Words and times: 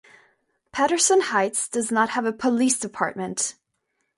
Patterson 0.71 1.21
Heights 1.21 1.67
does 1.67 1.91
not 1.91 2.09
have 2.09 2.25
a 2.25 2.33
police 2.33 2.79
department. 2.79 3.53